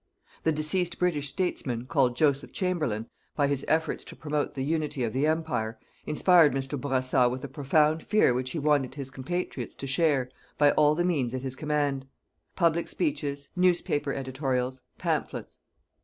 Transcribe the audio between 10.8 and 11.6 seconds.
the means at his